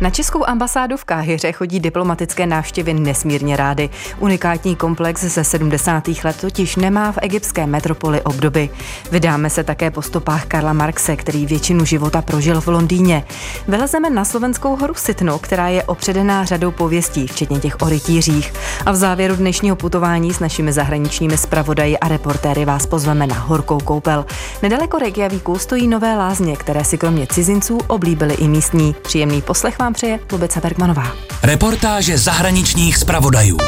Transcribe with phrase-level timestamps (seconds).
[0.00, 3.90] Na českou ambasádu v Káhyře chodí diplomatické návštěvy nesmírně rády.
[4.18, 6.08] Unikátní komplex ze 70.
[6.24, 8.68] let totiž nemá v egyptské metropoli obdoby.
[9.10, 13.24] Vydáme se také po stopách Karla Marxe, který většinu života prožil v Londýně.
[13.68, 18.52] Vylezeme na slovenskou horu Sitnu, která je opředená řadou pověstí, včetně těch o rytířích.
[18.86, 23.78] A v závěru dnešního putování s našimi zahraničními zpravodaji a reportéry vás pozveme na horkou
[23.78, 24.24] koupel.
[24.62, 28.94] Nedaleko Reykjavíku stojí nové lázně, které si kromě cizinců oblíbili i místní.
[29.02, 31.12] Příjemný poslech vám přeje Lubica Bergmanová.
[31.42, 33.58] Reportáže zahraničních zpravodajů.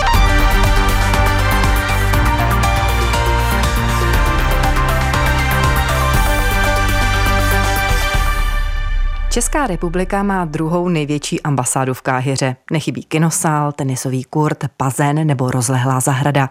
[9.30, 12.56] Česká republika má druhou největší ambasádu v Káhyře.
[12.70, 16.50] Nechybí kinosál, tenisový kurt, bazén nebo rozlehlá zahrada.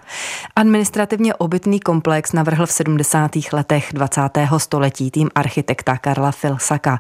[0.56, 3.32] Administrativně obytný komplex navrhl v 70.
[3.54, 4.22] letech 20.
[4.58, 7.00] století tým architekta Karla Filsaka.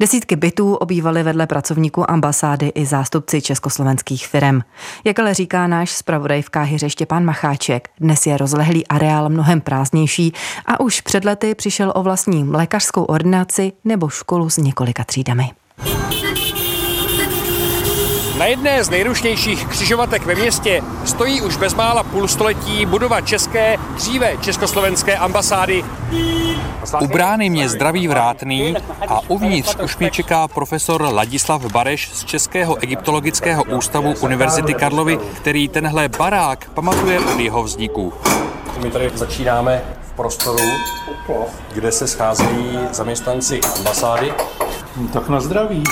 [0.00, 4.60] Desítky bytů obývaly vedle pracovníků ambasády i zástupci československých firm.
[5.04, 10.32] Jak ale říká náš zpravodaj v Káhyře Štěpán Macháček, dnes je rozlehlý areál mnohem prázdnější
[10.66, 15.50] a už před lety přišel o vlastní lékařskou ordinaci nebo školu s několika třídami.
[18.38, 24.36] Na jedné z nejrušnějších křižovatek ve městě stojí už bezmála půl století budova české, dříve
[24.36, 25.84] československé ambasády.
[27.00, 28.74] U brány mě zdraví vrátný
[29.08, 35.68] a uvnitř už mě čeká profesor Ladislav Bareš z Českého egyptologického ústavu Univerzity Karlovy, který
[35.68, 38.12] tenhle barák pamatuje od jeho vzniku.
[38.82, 40.64] My tady začínáme v prostoru,
[41.72, 44.32] kde se scházejí zaměstnanci ambasády.
[45.08, 45.84] Tak na zdraví.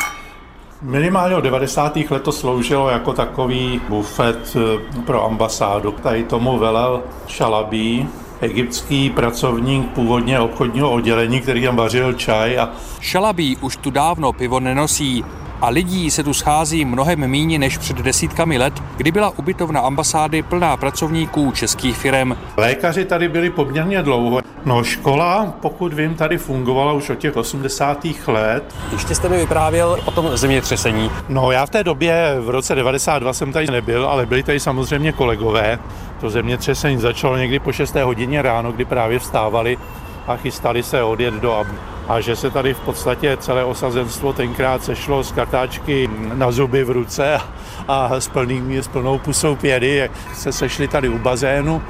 [0.83, 1.97] Minimálně od 90.
[1.97, 5.93] let to sloužilo jako takový bufet eh, pro ambasádu.
[5.93, 8.09] Tady tomu velel Šalabí,
[8.41, 12.71] egyptský pracovník původně obchodního oddělení, který tam vařil čaj a
[13.01, 15.25] Šalabí už tu dávno pivo nenosí
[15.61, 20.43] a lidí se tu schází mnohem méně než před desítkami let, kdy byla ubytovna ambasády
[20.43, 22.33] plná pracovníků českých firm.
[22.57, 24.41] lékaři tady byli poměrně dlouho.
[24.65, 28.07] No škola, pokud vím, tady fungovala už od těch 80.
[28.27, 28.75] let.
[28.93, 31.11] Ještě jste mi vyprávěl o tom zemětřesení.
[31.29, 35.13] No já v té době, v roce 92 jsem tady nebyl, ale byli tady samozřejmě
[35.13, 35.79] kolegové.
[36.21, 37.95] To zemětřesení začalo někdy po 6.
[37.95, 39.79] hodině ráno, kdy právě vstávali
[40.27, 41.67] a chystali se odjet do.
[42.09, 46.91] A že se tady v podstatě celé osazenstvo tenkrát sešlo z kartáčky na zuby v
[46.91, 47.41] ruce
[47.89, 51.83] a, s, plným, s plnou pusou pědy, jak se sešli tady u bazénu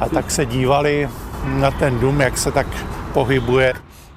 [0.00, 1.08] a tak se dívali
[1.44, 2.66] na ten dům, jak se tak
[3.12, 3.74] pohybuje.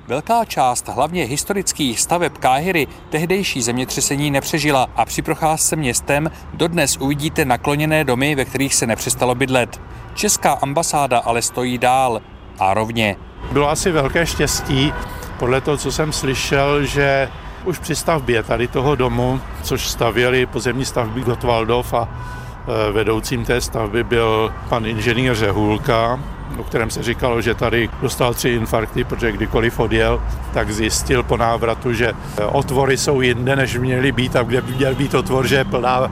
[0.07, 7.45] Velká část hlavně historických staveb Káhyry tehdejší zemětřesení nepřežila a při procházce městem dodnes uvidíte
[7.45, 9.81] nakloněné domy, ve kterých se nepřestalo bydlet.
[10.13, 12.21] Česká ambasáda ale stojí dál
[12.59, 13.15] a rovně.
[13.51, 14.93] Bylo asi velké štěstí,
[15.39, 17.29] podle toho, co jsem slyšel, že
[17.65, 23.61] už při stavbě tady toho domu, což stavěli pozemní stavby Gotwaldov a e, vedoucím té
[23.61, 26.19] stavby byl pan inženýr Řehůlka,
[26.57, 30.21] o kterém se říkalo, že tady dostal tři infarkty, protože kdykoliv odjel,
[30.53, 34.95] tak zjistil po návratu, že e, otvory jsou jinde, než měly být a kde měl
[34.95, 36.11] být otvor, že je plná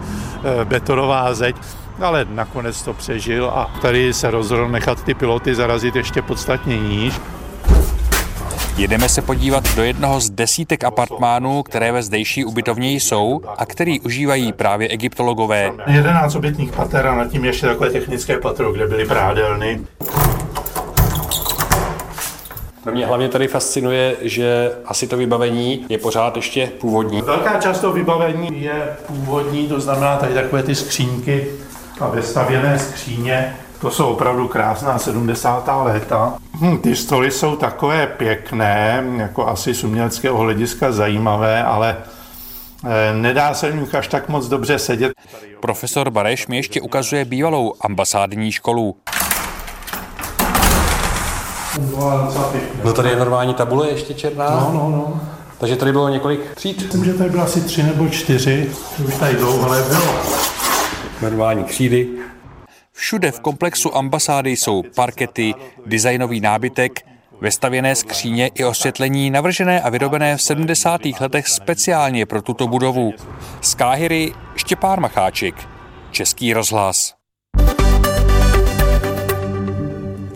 [0.62, 1.56] e, betonová zeď.
[2.00, 7.14] Ale nakonec to přežil a tady se rozhodl nechat ty piloty zarazit ještě podstatně níž.
[8.78, 14.00] Jedeme se podívat do jednoho z desítek apartmánů, které ve zdejší ubytovně jsou a který
[14.00, 15.72] užívají právě egyptologové.
[15.88, 19.82] 11 obytných pater a nad tím ještě takové technické patro, kde byly prádelny.
[22.92, 27.22] Mě hlavně tady fascinuje, že asi to vybavení je pořád ještě původní.
[27.22, 31.48] Velká část toho vybavení je původní, to znamená tady takové ty skřínky
[32.02, 33.56] a vestavěné skříně.
[33.82, 35.84] To jsou opravdu krásná 70.
[35.84, 36.34] léta.
[36.62, 41.98] Hm, ty stoly jsou takové pěkné, jako asi z uměleckého hlediska zajímavé, ale
[42.86, 45.12] eh, nedá se v nich až tak moc dobře sedět.
[45.60, 48.96] Profesor Bareš mi ještě ukazuje bývalou ambasádní školu.
[52.84, 55.20] No tady je normální tabule ještě černá, No, no, no.
[55.58, 56.82] takže tady bylo několik tříd.
[56.84, 58.72] Myslím, že tady bylo asi tři nebo čtyři,
[59.08, 60.14] už tady dlouho nebylo.
[61.22, 62.08] Normální křídy.
[62.92, 65.54] Všude v komplexu ambasády jsou parkety,
[65.86, 67.00] designový nábytek,
[67.42, 71.02] vestavěné skříně i osvětlení navržené a vyrobené v 70.
[71.20, 73.14] letech speciálně pro tuto budovu.
[73.62, 75.56] Z Káhyry Štěpán Macháček,
[76.12, 77.21] Český rozhlas.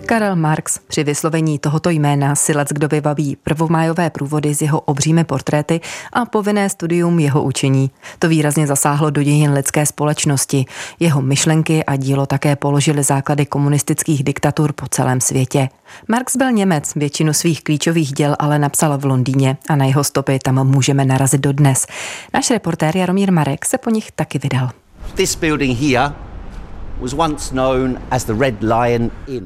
[0.06, 5.24] Karel Marx při vyslovení tohoto jména si lec kdo vybaví prvomájové průvody s jeho obřími
[5.24, 5.81] portréty
[6.13, 7.92] a povinné studium jeho učení.
[8.19, 10.66] To výrazně zasáhlo do dějin lidské společnosti.
[11.00, 15.69] Jeho myšlenky a dílo také položily základy komunistických diktatur po celém světě.
[16.07, 20.40] Marx byl Němec, většinu svých klíčových děl ale napsal v Londýně a na jeho stopy
[20.40, 21.88] tam můžeme narazit dodnes.
[22.34, 24.69] Náš reportér Jaromír Marek se po nich taky vydal.
[25.16, 26.13] This building here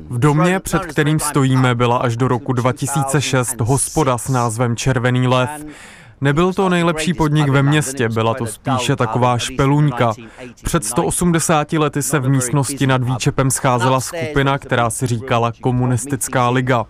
[0.10, 5.50] v domě, před kterým stojíme, byla až do roku 2006 hospoda s názvem Červený lev.
[6.22, 10.14] Nebyl to nejlepší podnik ve městě, byla to spíše taková špeluňka.
[10.64, 16.86] Před 180 lety se v místnosti nad Výčepem scházela skupina, která si říkala Komunistická liga.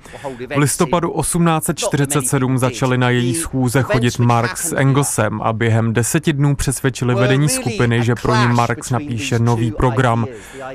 [0.55, 6.55] V listopadu 1847 začali na její schůze chodit Marx s Engelsem a během deseti dnů
[6.55, 10.25] přesvědčili vedení skupiny, že pro ně Marx napíše nový program.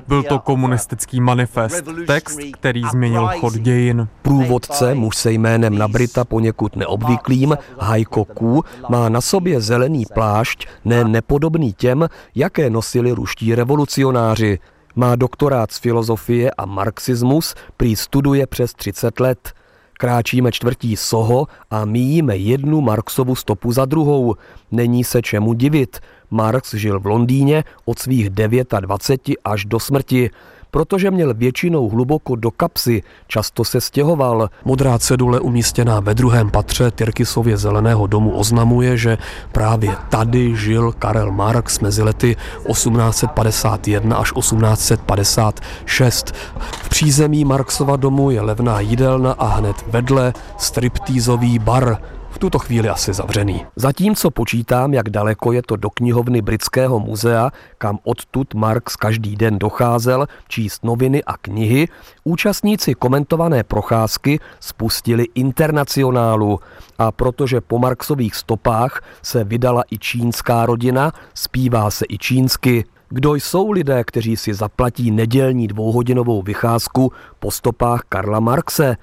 [0.09, 4.09] Byl to komunistický manifest, text, který změnil chod dějin.
[4.23, 10.67] Průvodce, muž se jménem na Brita poněkud neobvyklým, Hajko vojáků má na sobě zelený plášť,
[10.85, 14.59] ne nepodobný těm, jaké nosili ruští revolucionáři.
[14.97, 19.53] Má doktorát z filozofie a marxismus, prý studuje přes 30 let.
[19.99, 24.35] Kráčíme čtvrtí Soho a míjíme jednu Marxovu stopu za druhou.
[24.71, 25.99] Není se čemu divit.
[26.31, 30.31] Marx žil v Londýně od svých 29 až do smrti
[30.75, 34.51] protože měl většinou hluboko do kapsy, často se stěhoval.
[34.65, 39.19] Modrá cedule umístěná ve druhém patře Tyrkisově zeleného domu oznamuje, že
[39.53, 42.37] právě tady žil Karel Marx mezi lety
[42.67, 46.35] 1851 až 1856.
[46.59, 51.99] V přízemí Marxova domu je levná jídelna a hned vedle striptýzový bar
[52.35, 53.67] v tuto chvíli asi zavřený.
[53.77, 59.59] Zatímco počítám, jak daleko je to do knihovny Britského muzea, kam odtud Marx každý den
[59.59, 61.89] docházel číst noviny a knihy,
[62.25, 66.61] účastníci komentované procházky spustili internacionálu
[66.99, 72.85] a protože po Marxových stopách se vydala i čínská rodina, zpívá se i čínsky.
[73.09, 78.97] Kdo jsou lidé, kteří si zaplatí nedělní dvouhodinovou vycházku po stopách Karla Marxe?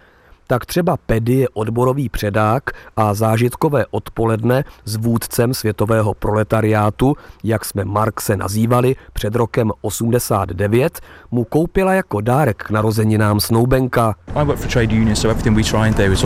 [0.51, 2.63] Tak třeba Pedy je odborový předák
[2.98, 11.00] a zážitkové odpoledne s vůdcem světového proletariátu, jak jsme Marxe nazývali před rokem 89,
[11.31, 14.15] mu koupila jako dárek k narozeninám snoubenka.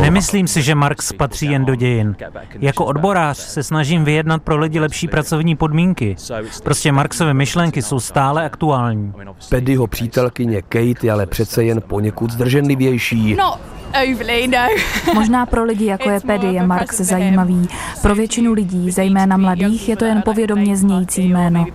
[0.01, 2.15] Nemyslím si, že Marx patří jen do dějin.
[2.59, 6.15] Jako odborář se snažím vyjednat pro lidi lepší pracovní podmínky.
[6.63, 9.13] Prostě Marxovy myšlenky jsou stále aktuální.
[9.49, 13.35] Pedyho přítelkyně Kate je ale přece jen poněkud zdrženlivější.
[13.35, 13.74] No, no.
[15.13, 17.69] Možná pro lidi, jako je Pedy, je Marx zajímavý.
[18.01, 21.65] Pro většinu lidí, zejména mladých, je to jen povědomně znějící jméno.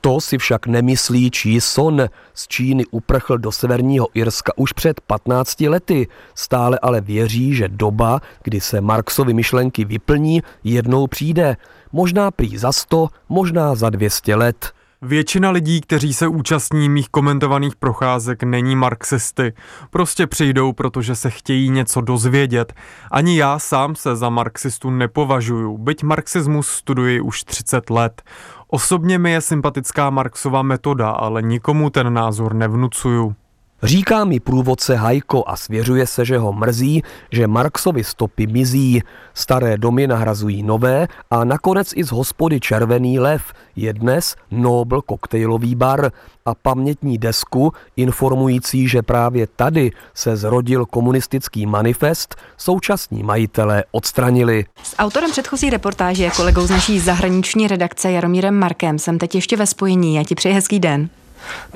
[0.00, 2.08] To si však nemyslí Chi Son.
[2.34, 6.08] Z Číny uprchl do severního Irska už před 15 lety.
[6.34, 11.56] Stále ale věří, že doba, kdy se Marxovy myšlenky vyplní, jednou přijde.
[11.92, 14.72] Možná prý za 100, možná za 200 let.
[15.02, 19.52] Většina lidí, kteří se účastní mých komentovaných procházek, není marxisty.
[19.90, 22.74] Prostě přijdou, protože se chtějí něco dozvědět.
[23.10, 28.22] Ani já sám se za marxistu nepovažuju, byť marxismus studuji už 30 let.
[28.68, 33.34] Osobně mi je sympatická Marxova metoda, ale nikomu ten názor nevnucuju.
[33.82, 39.02] Říká mi průvodce Hajko a svěřuje se, že ho mrzí, že Marxovi stopy mizí.
[39.34, 43.42] Staré domy nahrazují nové a nakonec i z hospody Červený lev
[43.76, 46.12] je dnes Nobel koktejlový bar
[46.46, 54.64] a pamětní desku informující, že právě tady se zrodil komunistický manifest, současní majitelé odstranili.
[54.82, 59.56] S autorem předchozí reportáže a kolegou z naší zahraniční redakce Jaromírem Markem jsem teď ještě
[59.56, 60.14] ve spojení.
[60.14, 61.08] Já ti přeji hezký den.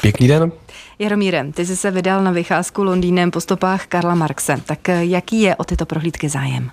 [0.01, 0.53] Pěkný den.
[0.99, 4.57] Jaromíre, ty jsi se vydal na vycházku Londýnem po stopách Karla Marxe.
[4.67, 6.71] Tak eh, jaký je o tyto prohlídky zájem?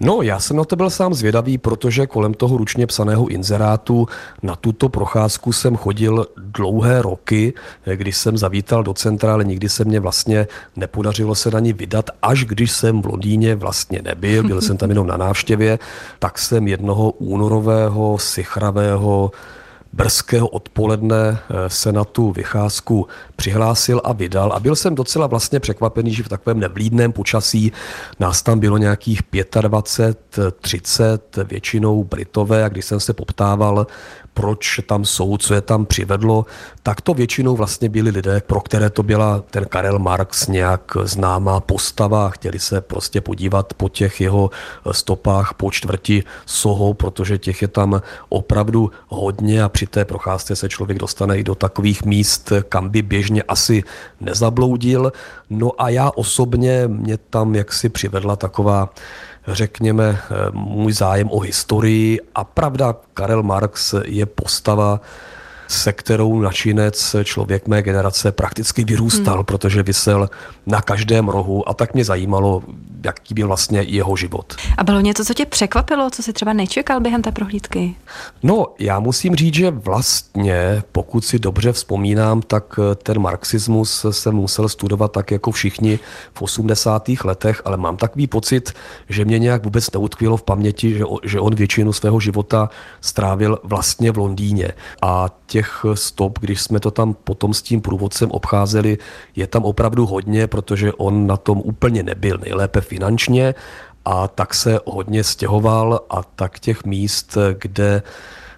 [0.00, 4.08] No, já jsem na to byl sám zvědavý, protože kolem toho ručně psaného inzerátu
[4.42, 7.52] na tuto procházku jsem chodil dlouhé roky,
[7.94, 10.46] když jsem zavítal do centra, ale nikdy se mě vlastně
[10.76, 14.88] nepodařilo se na ní vydat, až když jsem v Londýně vlastně nebyl, byl jsem tam
[14.88, 15.78] jenom na návštěvě,
[16.18, 19.30] tak jsem jednoho únorového, sichravého
[19.94, 24.52] brzkého odpoledne eh, se na tu vycházku přihlásil a vydal.
[24.52, 27.72] A byl jsem docela vlastně překvapený, že v takovém nevlídném počasí
[28.20, 29.20] nás tam bylo nějakých
[29.60, 32.64] 25, 30, většinou Britové.
[32.64, 33.86] A když jsem se poptával,
[34.34, 36.46] proč tam jsou, co je tam přivedlo,
[36.82, 41.60] tak to většinou vlastně byli lidé, pro které to byla ten Karel Marx nějak známá
[41.60, 42.30] postava.
[42.30, 44.50] Chtěli se prostě podívat po těch jeho
[44.90, 50.68] stopách po čtvrti Soho, protože těch je tam opravdu hodně a při té procházce se
[50.68, 53.82] člověk dostane i do takových míst, kam by běžně asi
[54.20, 55.12] nezabloudil.
[55.50, 58.88] No a já osobně mě tam jaksi přivedla taková
[59.48, 60.18] řekněme,
[60.52, 62.20] můj zájem o historii.
[62.34, 65.00] A pravda, Karel Marx je postava,
[65.68, 69.44] se kterou načinec člověk mé generace prakticky vyrůstal, hmm.
[69.44, 70.30] protože vysel
[70.66, 72.62] na každém rohu a tak mě zajímalo,
[73.04, 74.54] jaký byl vlastně jeho život.
[74.76, 77.94] A bylo něco, co tě překvapilo, co si třeba nečekal během té prohlídky?
[78.42, 84.68] No, já musím říct, že vlastně, pokud si dobře vzpomínám, tak ten marxismus jsem musel
[84.68, 85.98] studovat tak jako všichni
[86.34, 87.08] v 80.
[87.24, 88.72] letech, ale mám takový pocit,
[89.08, 94.12] že mě nějak vůbec neutkvělo v paměti, že, že on většinu svého života strávil vlastně
[94.12, 94.72] v Londýně.
[95.02, 98.98] A těch stop, když jsme to tam potom s tím průvodcem obcházeli,
[99.36, 103.54] je tam opravdu hodně, protože on na tom úplně nebyl nejlépe finančně
[104.04, 108.02] a tak se hodně stěhoval a tak těch míst, kde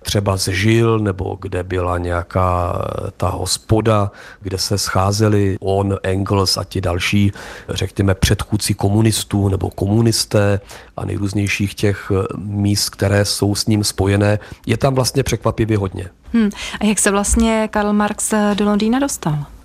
[0.06, 2.78] třeba zžil, nebo kde byla nějaká
[3.16, 4.10] ta hospoda,
[4.40, 7.32] kde se scházeli on, Engels a ti další,
[7.68, 10.60] řekněme, předchůdci komunistů nebo komunisté
[10.96, 16.08] a nejrůznějších těch míst, které jsou s ním spojené, je tam vlastně překvapivě hodně.
[16.32, 16.50] Hmm.
[16.80, 19.55] A jak se vlastně Karl Marx do Londýna dostal?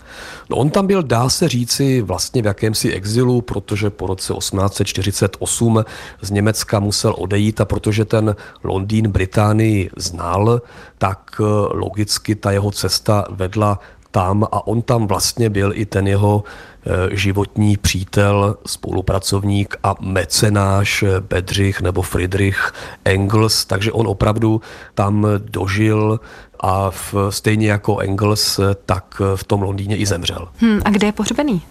[0.49, 5.85] No on tam byl, dá se říci, vlastně v jakémsi exilu, protože po roce 1848
[6.21, 10.61] z Německa musel odejít a protože ten Londýn Británii znal,
[10.97, 11.43] tak eh,
[11.77, 13.79] logicky ta jeho cesta vedla
[14.11, 16.70] tam a on tam vlastně byl i ten jeho eh,
[17.11, 22.73] životní přítel, spolupracovník a mecenáš eh, Bedřich nebo Friedrich
[23.05, 24.61] Engels, takže on opravdu
[24.93, 26.19] tam dožil
[26.59, 30.47] a v, stejně jako Engels, tak v tom Londýně i zemřel.
[30.57, 31.61] Hmm, a kde je pohřbený?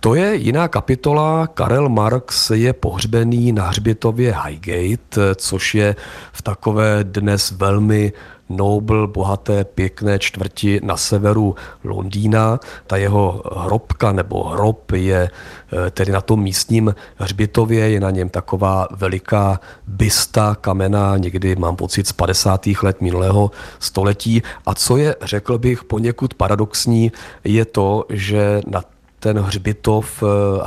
[0.00, 1.46] To je jiná kapitola.
[1.46, 5.96] Karel Marx je pohřbený na hřbitově Highgate, což je
[6.32, 8.12] v takové dnes velmi
[8.50, 11.54] Noble, bohaté, pěkné čtvrti na severu
[11.84, 12.60] Londýna.
[12.86, 18.28] Ta jeho hrobka nebo hrob je eh, tedy na tom místním hřbitově, je na něm
[18.28, 22.66] taková veliká bysta kamena, někdy mám pocit z 50.
[22.82, 24.42] let minulého století.
[24.66, 27.12] A co je, řekl bych, poněkud paradoxní,
[27.44, 28.82] je to, že na
[29.20, 30.26] ten hřbitov eh,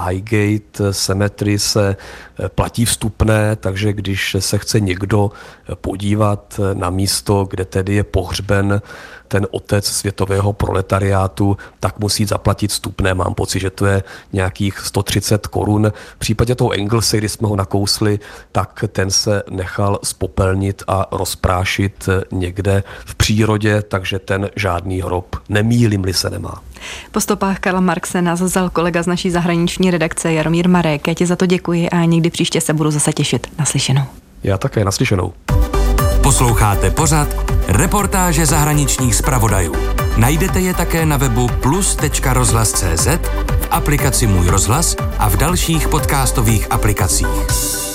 [0.09, 1.95] Highgate Cemetery se
[2.55, 5.31] platí vstupné, takže když se chce někdo
[5.75, 8.81] podívat na místo, kde tedy je pohřben
[9.27, 13.13] ten otec světového proletariátu, tak musí zaplatit vstupné.
[13.13, 15.91] Mám pocit, že to je nějakých 130 korun.
[16.15, 18.19] V případě toho Engelse, kdy jsme ho nakousli,
[18.51, 26.13] tak ten se nechal spopelnit a rozprášit někde v přírodě, takže ten žádný hrob nemýlim-li
[26.13, 26.61] se nemá.
[27.11, 31.07] Po stopách Karla Marxe nás vzal kolega z naší zahraniční redakce Jaromír Marek.
[31.07, 33.47] Já ti za to děkuji a někdy příště se budu zase těšit.
[33.59, 34.03] Naslyšenou.
[34.43, 35.33] Já také naslyšenou.
[36.23, 37.27] Posloucháte pořad
[37.67, 39.75] Reportáže zahraničních zpravodajů.
[40.17, 43.07] Najdete je také na webu plus.rozhlas.cz,
[43.61, 47.92] v aplikaci Můj rozhlas a v dalších podcastových aplikacích.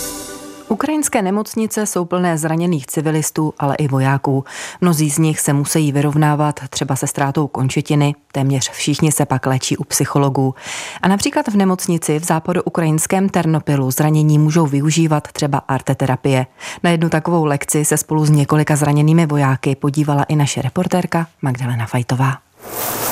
[0.68, 4.44] Ukrajinské nemocnice jsou plné zraněných civilistů, ale i vojáků.
[4.80, 9.76] Mnozí z nich se musí vyrovnávat třeba se ztrátou končetiny, téměř všichni se pak léčí
[9.76, 10.54] u psychologů.
[11.02, 16.46] A například v nemocnici v západu ukrajinském Ternopilu zranění můžou využívat třeba arteterapie.
[16.82, 21.86] Na jednu takovou lekci se spolu s několika zraněnými vojáky podívala i naše reportérka Magdalena
[21.86, 22.47] Fajtová.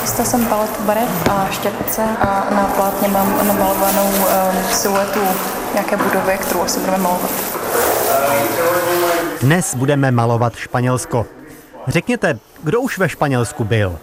[0.01, 4.23] Dostal jsem paletu barev a štětce a na plátně mám namalovanou um,
[4.71, 5.19] siluetu
[5.73, 7.31] nějaké budovy, kterou asi budeme malovat.
[9.41, 11.25] Dnes budeme malovat Španělsko.
[11.87, 13.99] Řekněte, kdo už ve Španělsku byl?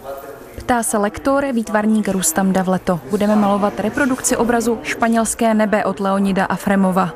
[0.57, 2.99] Ptá se lektor, výtvarník Rustam Davleto.
[3.09, 7.09] Budeme malovat reprodukci obrazu Španělské nebe od Leonida Afremova.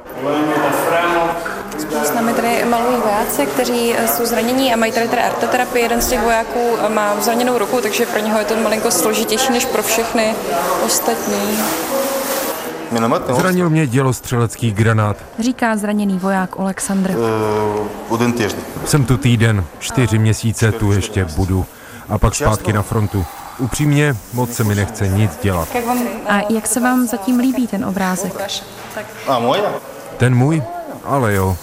[0.73, 1.08] S
[2.21, 5.83] námi tady malují vojáci, kteří jsou zranění a mají tady tady artoterapii.
[5.83, 6.59] Jeden z těch vojáků
[6.89, 10.35] má zraněnou ruku, takže pro něho je to malinko složitější než pro všechny
[10.85, 11.59] ostatní.
[13.29, 15.17] Zranil mě dělostřelecký granát.
[15.39, 17.15] Říká zraněný voják Oleksandr.
[18.85, 21.65] Jsem tu týden, čtyři měsíce tu ještě budu.
[22.09, 23.25] A pak zpátky na frontu.
[23.59, 25.67] Upřímně, moc se mi nechce nic dělat.
[26.27, 28.33] A jak se vám zatím líbí ten obrázek?
[30.17, 30.63] Ten můj?
[31.05, 31.57] Ale jo.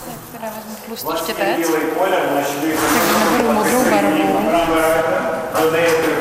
[0.87, 1.71] Tlustý štěpec.
[1.71, 4.39] Tak nahoru modrou barvu.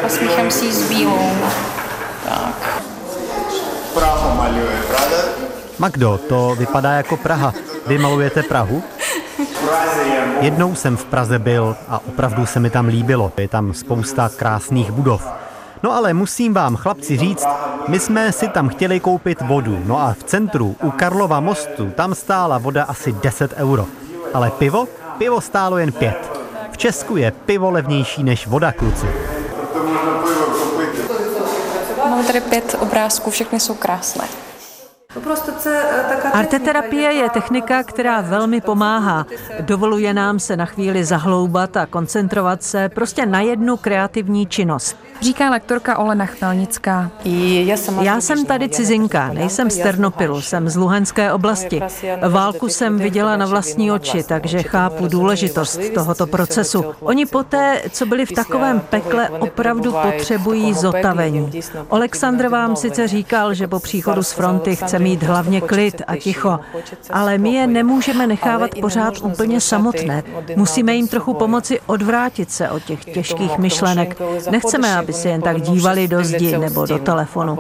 [0.06, 1.32] A smíchám si ji s bílou.
[2.30, 2.84] Tak.
[5.80, 7.54] Magdo, to vypadá jako Praha.
[7.88, 8.84] Vy malujete Prahu?
[10.40, 13.32] Jednou jsem v Praze byl a opravdu se mi tam líbilo.
[13.38, 15.28] Je tam spousta krásných budov.
[15.84, 17.48] No ale musím vám, chlapci, říct,
[17.88, 19.82] my jsme si tam chtěli koupit vodu.
[19.86, 23.88] No a v centru, u Karlova mostu, tam stála voda asi 10 euro.
[24.36, 24.88] Ale pivo?
[25.18, 26.32] Pivo stálo jen 5.
[26.72, 29.06] V Česku je pivo levnější než voda, kluci.
[31.98, 34.28] Máme tady pět obrázků, všechny jsou krásné.
[36.34, 39.26] Arteterapie je technika, která velmi pomáhá.
[39.60, 44.98] Dovoluje nám se na chvíli zahloubat a koncentrovat se prostě na jednu kreativní činnost.
[45.22, 47.12] Říká lektorka Olena Chmelnická.
[48.02, 51.82] Já jsem tady cizinka, nejsem z Ternopilu, jsem z Luhanské oblasti.
[52.30, 56.86] Válku jsem viděla na vlastní oči, takže chápu důležitost tohoto procesu.
[57.02, 61.52] Oni poté, co byli v takovém pekle, opravdu potřebují zotavení.
[61.90, 66.60] Oleksandr vám sice říkal, že po příchodu z fronty chce mít hlavně klid a ticho,
[67.10, 70.24] ale my je nemůžeme nechávat pořád úplně samotné.
[70.56, 74.22] Musíme jim trochu pomoci odvrátit se od těch těžkých myšlenek.
[74.52, 77.60] Nechceme, aby se jen tak dívali do zdi nebo do telefonu.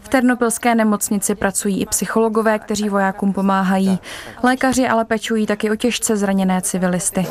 [0.00, 3.98] V Ternopilské nemocnici pracují i psychologové, kteří vojákům pomáhají.
[4.42, 7.26] Lékaři ale pečují taky o těžce zraněné civilisty.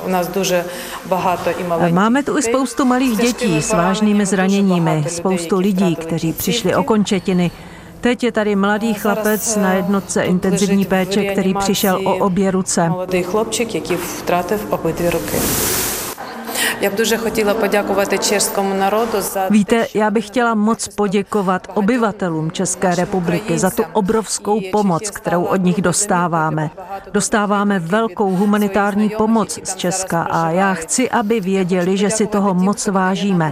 [1.92, 7.52] Máme tu i spoustu malých dětí s vážnými zraněními, spoustu lidí, kteří přišli o končetiny,
[8.03, 12.89] Teď je tady mladý chlapec na jednotce intenzivní péče, který přišel o obě ruce.
[12.89, 15.37] Mladý chlapček, jaký vtratil obě ruky.
[16.81, 19.49] Já bych дуже chtěla poděkovat českému národu za...
[19.51, 25.63] Víte, já bych chtěla moc poděkovat obyvatelům České republiky za tu obrovskou pomoc, kterou od
[25.63, 26.71] nich dostáváme.
[27.13, 32.87] Dostáváme velkou humanitární pomoc z Česka a já chci, aby věděli, že si toho moc
[32.87, 33.51] vážíme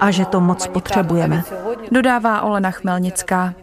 [0.00, 1.42] a že to moc potřebujeme.
[1.90, 3.54] Dodává Olena Chmelnická.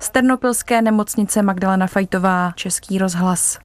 [0.00, 3.58] Z Ternopilské nemocnice Magdalena Fajtová, Český rozhlas.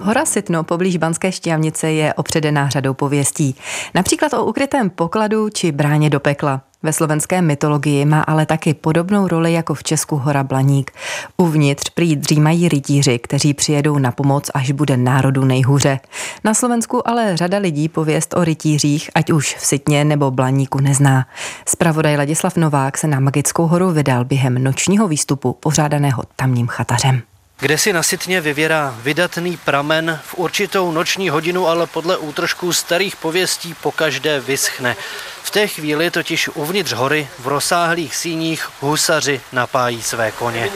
[0.00, 3.56] Hora Sitno poblíž Banské šťavnice je opředená řadou pověstí.
[3.94, 6.62] Například o ukrytém pokladu či bráně do pekla.
[6.84, 10.90] Ve slovenské mytologii má ale taky podobnou roli jako v Česku hora Blaník.
[11.36, 16.00] Uvnitř prý dřímají rytíři, kteří přijedou na pomoc, až bude národu nejhůře.
[16.44, 21.26] Na Slovensku ale řada lidí pověst o rytířích, ať už v Sitně nebo Blaníku nezná.
[21.68, 27.22] Spravodaj Ladislav Novák se na Magickou horu vydal během nočního výstupu pořádaného tamním chatařem
[27.64, 33.74] kde si nasytně vyvěrá vydatný pramen, v určitou noční hodinu ale podle útržků starých pověstí
[33.74, 34.96] pokaždé vyschne.
[35.42, 40.70] V té chvíli totiž uvnitř hory v rozsáhlých síních husaři napájí své koně.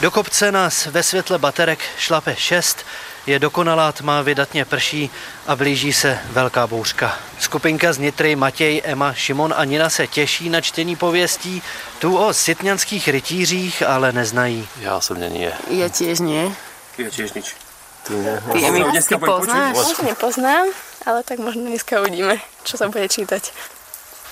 [0.00, 2.86] Do kopce nás ve světle baterek šlape šest,
[3.26, 5.10] je dokonalá tma, vydatně prší
[5.46, 7.18] a blíží se velká bouřka.
[7.38, 11.62] Skupinka z Nitry, Matěj, Ema, Šimon a Nina se těší na čtení pověstí.
[11.98, 14.68] Tu o sitňanských rytířích ale neznají.
[14.80, 15.52] Já jsem nie.
[15.70, 16.52] Já těž nie.
[16.98, 17.54] Já těž nič.
[18.02, 18.42] Ty, ne.
[18.52, 19.76] Ty, ty, ty, ty poznáš?
[20.02, 20.66] Nepoznám,
[21.06, 23.42] ale tak možná dneska uvidíme, co se bude čítat.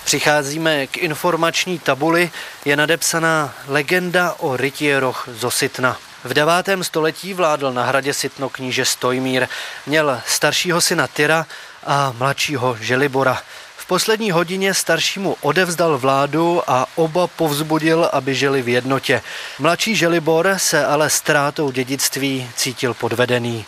[0.04, 2.30] Přicházíme k informační tabuli,
[2.64, 5.96] je nadepsaná legenda o rytieroch z Ositna.
[6.24, 6.52] V 9.
[6.82, 9.46] století vládl na hradě Sitno kníže Stojmír.
[9.86, 11.46] Měl staršího syna Tyra
[11.86, 13.42] a mladšího Želibora.
[13.76, 19.22] V poslední hodině staršímu odevzdal vládu a oba povzbudil, aby žili v jednotě.
[19.58, 23.64] Mladší Želibor se ale ztrátou dědictví cítil podvedený.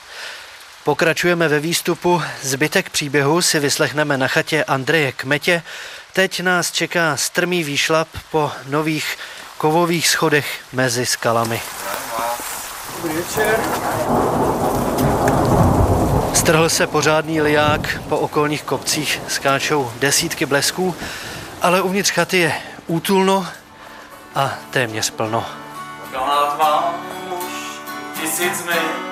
[0.85, 2.23] Pokračujeme ve výstupu.
[2.43, 5.63] Zbytek příběhu si vyslechneme na chatě Andreje Kmetě.
[6.13, 9.19] Teď nás čeká strmý výšlap po nových
[9.59, 11.61] kovových schodech mezi skalami.
[13.03, 13.61] Dobrý večer.
[16.35, 20.95] Strhl se pořádný liák, po okolních kopcích skáčou desítky blesků,
[21.63, 22.53] ale uvnitř chaty je
[22.87, 23.47] útulno
[24.35, 25.47] a téměř plno.
[26.13, 26.95] Kamarád mám
[27.31, 27.81] už
[28.21, 29.11] tisíc mil,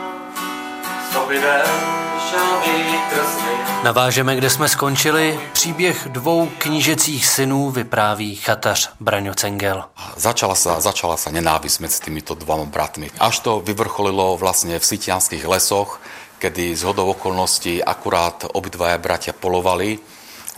[3.83, 5.41] Navážeme, kde jsme skončili.
[5.53, 9.85] Příběh dvou knížecích synů vypráví chatař Braňo Cengel.
[10.17, 13.09] Začala sa, začala sa nenávisť medzi týmito dvoma bratmi.
[13.23, 16.03] Až to vyvrcholilo vlastne v sitianských lesoch,
[16.43, 20.03] kedy z hodou okolností akurát obidvaja bratia polovali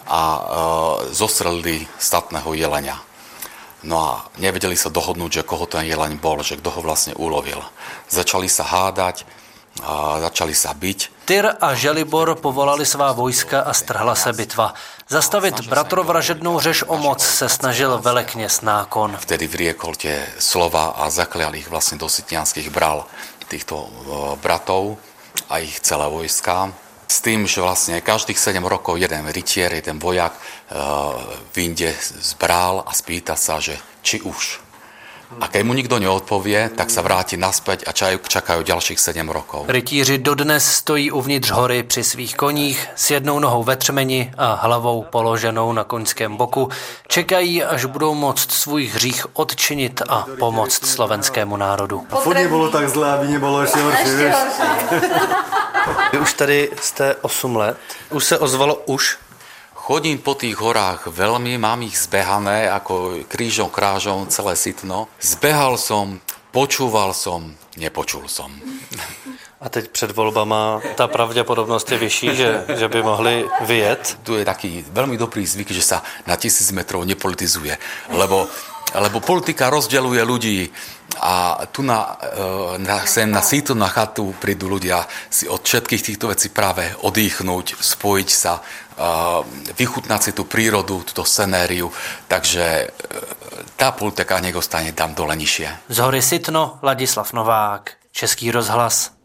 [0.09, 0.43] a e,
[1.13, 2.99] zostrelili statného jelenia.
[3.85, 7.61] No a nevedeli sa dohodnúť, že koho ten jeleň bol, že kto ho vlastne ulovil.
[8.09, 9.29] Začali sa hádať,
[9.81, 11.25] a začali sa byť.
[11.25, 14.75] Tyr a Želibor povolali svá vojska a strhla se bitva.
[15.09, 19.17] Zastavit bratrovražednou řeš o moc se snažil velekněz Nákon.
[19.17, 23.07] Vtedy vriekol tie slova a zaklial ich vlastne do Sitnianských bral
[23.51, 23.91] týchto
[24.43, 24.99] bratov
[25.51, 26.71] a ich celé vojska.
[27.11, 30.31] S tým, že vlastne každých 7 rokov jeden rytier, jeden vojak
[31.55, 33.75] vyjde z brál a spýta sa, že
[34.07, 34.63] či už
[35.41, 39.71] A keď mu nikto neodpovie, tak sa vráti naspäť a čakajú ďalších 7 rokov.
[39.71, 45.07] Rytíři dodnes stojí uvnitř hory při svých koních s jednou nohou ve třmeni a hlavou
[45.11, 46.69] položenou na koňském boku.
[47.09, 52.07] Čekají, až budou moct svůj hřích odčinit a pomoct slovenskému národu.
[52.11, 54.35] A furt bylo tak zlé, aby nebylo ještě horší,
[56.13, 57.77] Vy už tady jste 8 let.
[58.11, 59.19] Už se ozvalo už
[59.91, 65.11] Chodím po tých horách veľmi, mám ich zbehané ako krížom, krážom, celé sitno.
[65.19, 66.23] Zbehal som,
[66.55, 68.55] počúval som, nepočul som.
[69.61, 74.19] A teď před volbama ta pravděpodobnost je vyšší, že, že by mohli vyjet?
[74.23, 77.75] Tu je taký veľmi dobrý zvyk, že sa na tisíc metrov nepolitizuje,
[78.15, 78.47] lebo,
[78.95, 80.71] lebo politika rozděluje ľudí
[81.19, 86.03] a tu na, e, na, sem na sítu, na chatu prídu ľudia si od všetkých
[86.03, 88.63] týchto vecí práve odýchnuť, spojiť sa,
[89.77, 91.89] vychutnať si tú prírodu, túto scenériu,
[92.29, 92.87] takže e,
[93.77, 95.89] tá politika nech ostane tam dole nižšie.
[95.89, 99.20] Z hory Sitno, Ladislav Novák, Český rozhlas.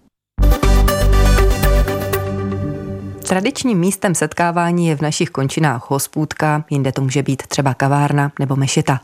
[3.27, 8.55] Tradičním místem setkávání je v našich končinách hospůdka, jinde to může být třeba kavárna nebo
[8.55, 8.99] mešita.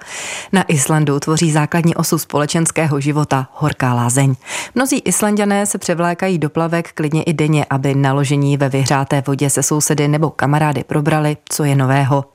[0.51, 4.35] Na Islandu tvoří základní osu společenského života horká lázeň.
[4.75, 9.63] Mnozí Islandané se převlékají do plavek klidně i denně, aby naložení ve vyhřáté vodě se
[9.63, 12.25] sousedy nebo kamarády probrali, co je nového.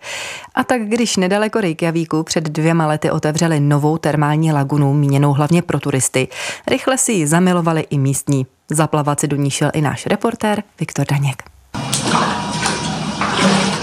[0.54, 5.80] A tak když nedaleko Reykjavíku před dvěma lety otevřeli novou termální lagunu, míněnou hlavně pro
[5.80, 6.28] turisty,
[6.66, 8.46] rychle si ji zamilovali i místní.
[8.70, 11.55] Zaplavat si do ní šel i náš reportér Viktor Daněk.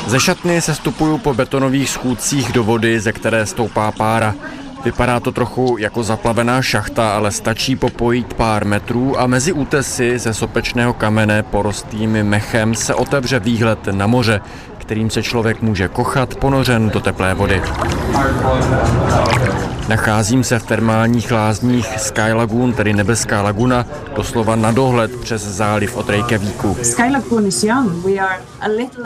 [0.08, 4.36] Ze šatny se stupuju po betonových schůdcích do vody, ze které stoupá pára.
[4.86, 10.34] Vypadá to trochu jako zaplavená šachta, ale stačí popojit pár metrů a mezi útesy ze
[10.34, 14.42] sopečného kamene porostým mechem se otevře výhled na moře,
[14.78, 17.62] kterým se člověk může kochat ponořen do teplé vody.
[19.90, 25.98] Nacházím se v termálních lázních Sky Lagoon, tedy Nebeská laguna, doslova na dohled přes záliv
[25.98, 26.78] od Reykjavíku.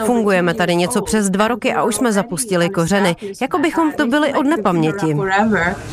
[0.06, 4.34] Fungujeme tady něco přes dva roky a už jsme zapustili kořeny, jako bychom to byli
[4.34, 5.16] od nepaměti.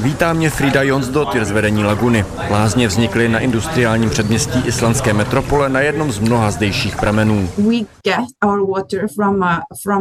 [0.00, 2.24] Vítá mě Frida Jonsdottir z vedení laguny.
[2.50, 7.48] Lázně vznikly na industriálním předměstí islandské metropole na jednom z mnoha zdejších pramenů.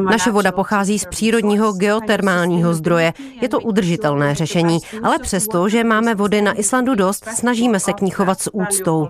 [0.10, 3.14] Naše voda pochází z přírodního geotermálního zdroje.
[3.42, 8.02] Je to udržitelné řešení, ale přesto, že máme vody na Islandu dost, snažíme se k
[8.02, 9.08] ní chovat s úctou.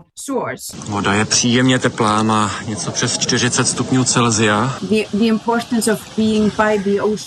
[0.90, 4.74] Voda je příjemně teplá, má něco přes 40 stupňů Celsia.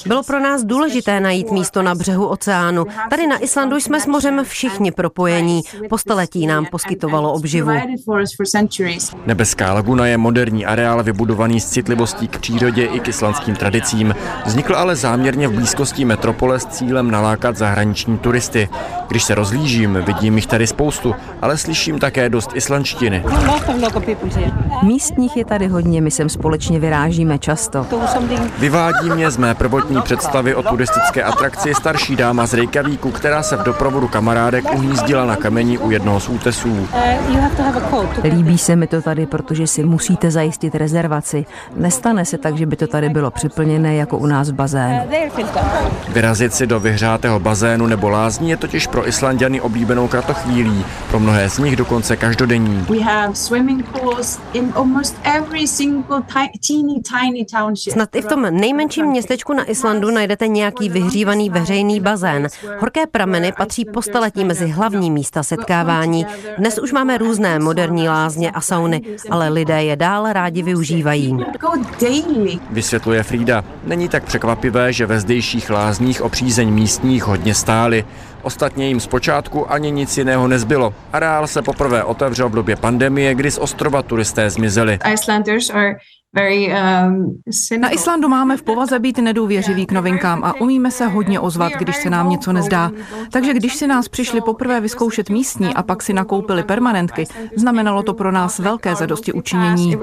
[0.07, 2.87] Bylo pro nás důležité najít místo na břehu oceánu.
[3.11, 5.62] Tady na Islandu jsme s mořem všichni propojení.
[5.91, 7.71] Po staletí nám poskytovalo obživu.
[9.27, 14.15] Nebeská laguna je moderní areál vybudovaný s citlivostí k přírodě i k islandským tradicím.
[14.47, 18.69] Vznikl ale záměrně v blízkosti metropole s cílem nalákat zahraniční turisty.
[19.09, 23.25] Když se rozlížím, vidím jich tady spoustu, ale slyším také dost islandštiny.
[24.83, 27.87] Místních je tady hodně, my sem společně vyrážíme často.
[28.59, 33.57] Vyvádí mě z mé prvotní představy o turistické atrakci starší dáma z Reykjavíku, která se
[33.57, 36.89] v doprovodu kamarádek uhnízdila na kameni u jednoho z útesů.
[38.23, 41.47] Líbí se mi to tady, protože si musíte zajistit rezervaci.
[41.77, 45.01] Nestane se tak, že by to tady bylo připlněné jako u nás v bazénu.
[46.09, 51.51] Vyrazit si do vyhřátého bazénu nebo lázní je totiž pro Islandiany oblíbenou kratochvílí, pro mnohé
[51.51, 52.87] z nich dokonce každodenní.
[57.93, 62.49] Snad i v tom nejmenším městečku na Islandu najdete nějaký vyhřívaný veřejný bazén.
[62.79, 66.27] Horké prameny patří po staletí mezi hlavní místa setkávání.
[66.59, 71.37] Dnes už máme různé moderní lázně a sauny, ale lidé je dále rádi využívají.
[72.71, 73.64] Vysvětluje Frida.
[73.85, 78.05] Není tak překvapivé, že ve zdejších lázních o přízeň místních hodně stály.
[78.42, 80.95] Ostatně jim zpočátku ani nic jiného nezbylo.
[81.12, 84.99] Areál se poprvé otevřel v době pandemie, kdy z ostrova turisté zmizeli.
[86.37, 87.41] Um,
[87.81, 91.97] Na Islandu máme v povaze být nedůvěřiví k novinkám a umíme se hodně ozvat, když
[91.97, 92.91] se nám něco nezdá.
[93.31, 97.25] Takže když si nás přišli poprvé vyzkoušet místní a pak si nakoupili permanentky,
[97.57, 99.97] znamenalo to pro nás velké zadosti učinění.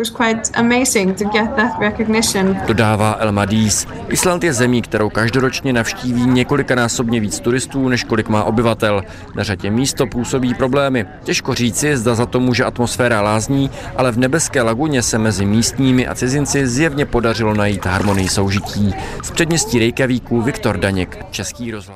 [2.68, 3.88] Dodává Elma Dies.
[4.10, 9.04] Island je zemí, kterou každoročně navštíví několikanásobně víc turistů, než kolik má obyvatel.
[9.36, 11.06] Na řadě místo působí problémy.
[11.24, 16.08] Těžko říci, zda za to může atmosféra lázní, ale v nebeské laguně se mezi místními
[16.14, 18.94] a cizinci zjevně podařilo najít harmonii soužití.
[19.24, 21.92] Z předměstí Reykjavíku Viktor Daněk, Český rozhlas.